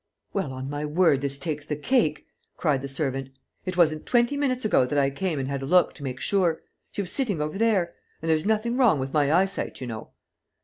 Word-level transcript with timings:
"Well, 0.33 0.51
on 0.51 0.67
my 0.67 0.83
word, 0.83 1.21
this 1.21 1.37
takes 1.37 1.63
the 1.67 1.75
cake!" 1.75 2.25
cried 2.57 2.81
the 2.81 2.87
servant. 2.87 3.29
"It 3.67 3.77
wasn't 3.77 4.07
twenty 4.07 4.35
minutes 4.35 4.65
ago 4.65 4.83
that 4.83 4.97
I 4.97 5.11
came 5.11 5.37
and 5.37 5.47
had 5.47 5.61
a 5.61 5.67
look, 5.67 5.93
to 5.93 6.03
make 6.03 6.19
sure. 6.19 6.63
She 6.91 7.03
was 7.03 7.11
sitting 7.11 7.39
over 7.39 7.59
there. 7.59 7.93
And 8.19 8.27
there's 8.27 8.43
nothing 8.43 8.77
wrong 8.77 8.97
with 8.97 9.13
my 9.13 9.31
eyesight, 9.31 9.79
you 9.79 9.85
know." 9.85 10.09